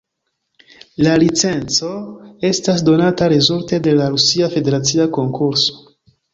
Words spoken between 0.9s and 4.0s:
La licenco estas donata rezulte de